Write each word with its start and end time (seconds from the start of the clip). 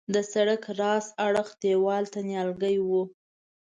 د 0.13 0.15
سړک 0.31 0.63
راست 0.81 1.09
اړخ 1.25 1.47
دیوال 1.63 2.03
ته 2.13 2.19
نیالګي 2.27 2.77
وه. 2.89 3.03